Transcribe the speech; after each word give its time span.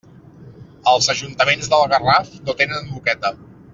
Els 0.93 1.09
ajuntaments 1.13 1.69
del 1.75 1.85
Garraf 1.93 2.33
no 2.49 2.57
tenen 2.63 2.91
moqueta. 2.95 3.33